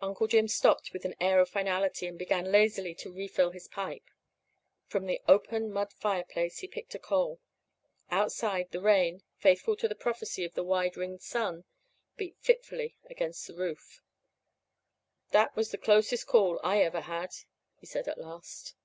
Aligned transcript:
Uncle 0.00 0.28
Jim 0.28 0.46
stopped 0.46 0.92
with 0.92 1.04
an 1.04 1.16
air 1.20 1.40
of 1.40 1.48
finality, 1.48 2.06
and 2.06 2.16
began 2.20 2.52
lazily 2.52 2.94
to 2.94 3.12
refill 3.12 3.50
his 3.50 3.66
pipe. 3.66 4.04
From 4.86 5.06
the 5.06 5.20
open 5.26 5.72
mud 5.72 5.92
fireplace 5.92 6.60
he 6.60 6.68
picked 6.68 6.94
a 6.94 7.00
coal. 7.00 7.40
Outside, 8.08 8.70
the 8.70 8.80
rain, 8.80 9.24
faithful 9.34 9.74
to 9.78 9.88
the 9.88 9.96
prophecy 9.96 10.44
of 10.44 10.54
the 10.54 10.62
wide 10.62 10.96
ringed 10.96 11.22
sun, 11.22 11.64
beat 12.16 12.36
fitfully 12.38 12.96
against 13.10 13.44
the 13.48 13.54
roof. 13.54 14.00
"That 15.32 15.56
was 15.56 15.72
the 15.72 15.78
closest 15.82 16.28
call 16.28 16.60
I 16.62 16.78
ever 16.82 17.00
had," 17.00 17.34
said 17.82 18.04
he 18.06 18.10
at 18.12 18.18
last. 18.18 18.76